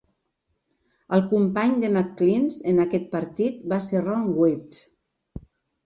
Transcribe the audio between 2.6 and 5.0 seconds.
en aquest partit va ser Ron Wright.